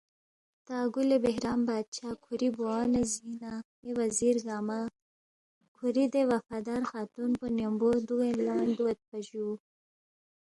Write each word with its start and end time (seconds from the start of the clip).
تا 0.65 0.77
گُلِ 0.93 1.11
بہرام 1.23 1.59
بادشاہ 1.69 2.13
کُھوری 2.23 2.49
بوا 2.55 2.77
نہ 2.93 3.01
زِی 3.11 3.29
نہ 3.41 3.53
اے 3.83 3.91
وزیر 3.99 4.35
گنگمہ 4.45 4.79
کُھوری 5.75 6.05
دے 6.13 6.21
وفادار 6.31 6.81
خاتون 6.91 7.29
پو 7.37 7.45
نہ 7.47 7.51
ن٘یمبو 7.55 7.89
دُوگین 8.07 8.37
لن٘ین 8.45 8.69
دُوگیدپا 8.77 9.17
جُو 9.27 9.47